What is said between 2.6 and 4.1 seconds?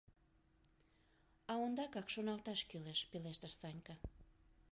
кӱлеш,— пелештыш Санька.